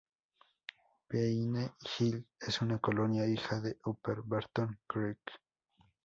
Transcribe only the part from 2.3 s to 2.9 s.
es una